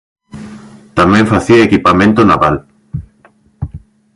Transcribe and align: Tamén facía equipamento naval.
Tamén 0.99 1.29
facía 1.31 1.65
equipamento 1.67 2.21
naval. 2.31 2.55